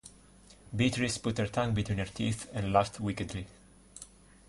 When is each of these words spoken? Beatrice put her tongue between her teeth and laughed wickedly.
Beatrice 0.75 1.19
put 1.19 1.37
her 1.37 1.45
tongue 1.45 1.75
between 1.75 1.99
her 1.99 2.05
teeth 2.07 2.49
and 2.55 2.73
laughed 2.73 2.99
wickedly. 2.99 3.45